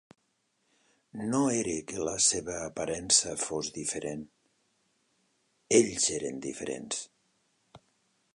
[1.33, 4.25] No era que la seva aparença fos diferent;
[5.83, 7.07] ells eren diferents.